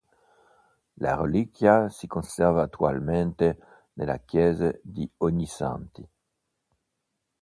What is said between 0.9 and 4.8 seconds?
La reliquia si conserva attualmente nella Chiesa